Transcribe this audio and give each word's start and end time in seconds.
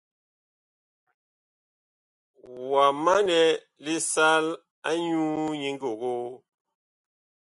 Wa 2.71 2.85
manɛ 3.03 3.39
lisal 3.83 4.45
anyuu 4.89 5.43
nyi 5.59 5.69
ngogoo? 5.77 6.25